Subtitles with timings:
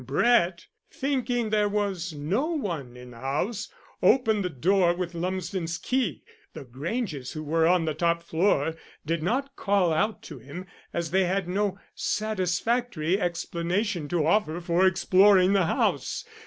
[0.03, 6.23] Brett, thinking there was no one in the house, opened the door with Lumsden's key.
[6.55, 8.73] The Granges who were on the top floor
[9.05, 14.87] did not call out to him, as they had no satisfactory explanation to offer for
[14.87, 16.25] exploring the house.